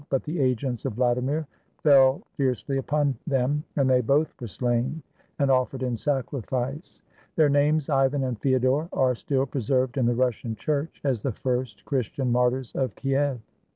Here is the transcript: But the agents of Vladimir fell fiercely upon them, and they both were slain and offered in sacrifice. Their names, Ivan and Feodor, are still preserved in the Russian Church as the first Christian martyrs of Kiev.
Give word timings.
But 0.09 0.23
the 0.23 0.39
agents 0.39 0.83
of 0.85 0.93
Vladimir 0.93 1.45
fell 1.83 2.23
fiercely 2.33 2.79
upon 2.79 3.15
them, 3.27 3.63
and 3.75 3.87
they 3.87 4.01
both 4.01 4.33
were 4.41 4.47
slain 4.47 5.03
and 5.37 5.51
offered 5.51 5.83
in 5.83 5.95
sacrifice. 5.95 7.03
Their 7.35 7.49
names, 7.49 7.87
Ivan 7.87 8.23
and 8.23 8.41
Feodor, 8.41 8.89
are 8.91 9.13
still 9.13 9.45
preserved 9.45 9.99
in 9.99 10.07
the 10.07 10.15
Russian 10.15 10.55
Church 10.55 10.99
as 11.03 11.21
the 11.21 11.31
first 11.31 11.85
Christian 11.85 12.31
martyrs 12.31 12.71
of 12.73 12.95
Kiev. 12.95 13.41